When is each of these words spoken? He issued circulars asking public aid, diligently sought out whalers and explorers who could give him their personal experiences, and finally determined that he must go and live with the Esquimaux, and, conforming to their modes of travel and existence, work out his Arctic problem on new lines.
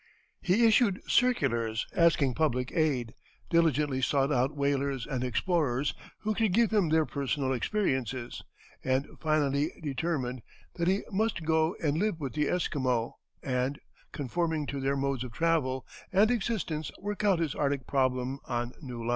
He 0.41 0.65
issued 0.65 0.99
circulars 1.07 1.85
asking 1.95 2.33
public 2.33 2.71
aid, 2.71 3.13
diligently 3.51 4.01
sought 4.01 4.31
out 4.31 4.55
whalers 4.57 5.05
and 5.05 5.23
explorers 5.23 5.93
who 6.21 6.33
could 6.33 6.53
give 6.53 6.73
him 6.73 6.89
their 6.89 7.05
personal 7.05 7.53
experiences, 7.53 8.41
and 8.83 9.05
finally 9.19 9.71
determined 9.83 10.41
that 10.77 10.87
he 10.87 11.03
must 11.11 11.45
go 11.45 11.75
and 11.83 11.99
live 11.99 12.19
with 12.19 12.33
the 12.33 12.49
Esquimaux, 12.49 13.13
and, 13.43 13.79
conforming 14.11 14.65
to 14.65 14.81
their 14.81 14.97
modes 14.97 15.23
of 15.23 15.33
travel 15.33 15.85
and 16.11 16.31
existence, 16.31 16.89
work 16.97 17.23
out 17.23 17.37
his 17.37 17.53
Arctic 17.53 17.85
problem 17.85 18.39
on 18.45 18.73
new 18.81 19.01
lines. 19.05 19.09